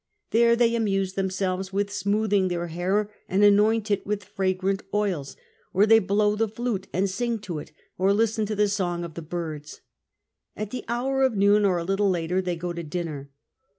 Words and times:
There 0.31 0.55
they 0.55 0.73
amuse 0.73 1.13
themselves 1.13 1.71
with 1.71 1.89
smooUiing 1.89 2.49
their 2.49 2.65
hair 2.69 3.11
and 3.29 3.43
anoint 3.43 3.91
it 3.91 4.03
with 4.03 4.23
fragrant 4.23 4.81
oils; 4.91 5.37
or 5.75 5.85
they 5.85 5.99
blow 5.99 6.35
the 6.35 6.47
flute 6.47 6.87
and 6.91 7.07
sing 7.07 7.37
to 7.41 7.59
it, 7.59 7.71
or 7.99 8.11
listen 8.11 8.47
to 8.47 8.55
the 8.55 8.67
song 8.67 9.03
of 9.03 9.13
the 9.13 9.21
birds. 9.21 9.81
At 10.55 10.71
the 10.71 10.83
hour 10.87 11.21
of 11.21 11.35
noon, 11.37 11.65
or 11.65 11.77
a 11.77 11.83
little 11.83 12.09
later, 12.09 12.41
they 12.41 12.55
go 12.55 12.73
to 12.73 12.81
dinner. 12.81 13.29